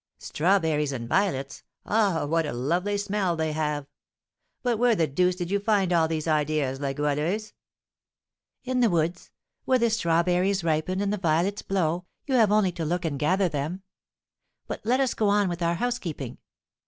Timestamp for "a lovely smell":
2.47-3.35